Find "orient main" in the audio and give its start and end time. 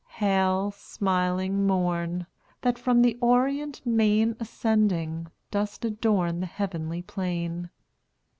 3.21-4.35